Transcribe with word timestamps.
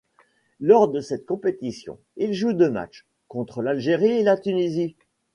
Lors 0.59 0.87
de 0.87 0.99
cette 0.99 1.27
compétition, 1.27 1.99
il 2.17 2.33
joue 2.33 2.53
deux 2.53 2.71
matchs, 2.71 3.05
contre 3.27 3.61
l'Algérie, 3.61 4.13
et 4.13 4.23
la 4.23 4.35
Tunisie. 4.35 4.95